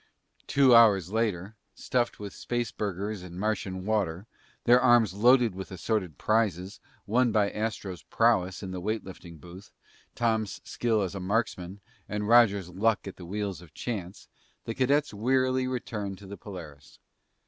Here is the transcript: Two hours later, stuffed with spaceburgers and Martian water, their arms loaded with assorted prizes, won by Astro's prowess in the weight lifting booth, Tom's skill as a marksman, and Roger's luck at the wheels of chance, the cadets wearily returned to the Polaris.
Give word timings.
Two 0.47 0.73
hours 0.73 1.11
later, 1.11 1.55
stuffed 1.75 2.19
with 2.19 2.33
spaceburgers 2.33 3.21
and 3.21 3.39
Martian 3.39 3.85
water, 3.85 4.25
their 4.63 4.81
arms 4.81 5.13
loaded 5.13 5.53
with 5.53 5.69
assorted 5.69 6.17
prizes, 6.17 6.79
won 7.05 7.31
by 7.31 7.51
Astro's 7.51 8.01
prowess 8.01 8.63
in 8.63 8.71
the 8.71 8.81
weight 8.81 9.03
lifting 9.03 9.37
booth, 9.37 9.71
Tom's 10.15 10.59
skill 10.63 11.03
as 11.03 11.13
a 11.13 11.19
marksman, 11.19 11.81
and 12.09 12.27
Roger's 12.27 12.69
luck 12.69 13.07
at 13.07 13.17
the 13.17 13.27
wheels 13.27 13.61
of 13.61 13.75
chance, 13.75 14.27
the 14.65 14.73
cadets 14.73 15.13
wearily 15.13 15.67
returned 15.67 16.17
to 16.17 16.25
the 16.25 16.35
Polaris. 16.35 16.97